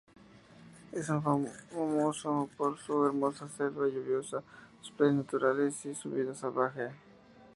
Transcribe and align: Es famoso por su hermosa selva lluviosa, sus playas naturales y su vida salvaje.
Es 0.91 1.05
famoso 1.21 2.49
por 2.57 2.75
su 2.79 3.05
hermosa 3.05 3.47
selva 3.49 3.85
lluviosa, 3.85 4.41
sus 4.79 4.89
playas 4.93 5.17
naturales 5.17 5.85
y 5.85 5.93
su 5.93 6.09
vida 6.09 6.33
salvaje. 6.33 6.87